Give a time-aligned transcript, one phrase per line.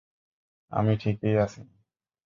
[0.71, 1.61] আমি ঠিকই আছি।